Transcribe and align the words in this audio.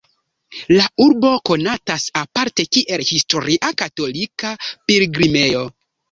La 0.75 0.83
urbo 1.03 1.33
konatas 1.49 2.05
aparte 2.21 2.65
kiel 2.77 3.03
historia 3.09 3.69
katolika 3.83 4.55
pilgrimejo. 4.89 5.63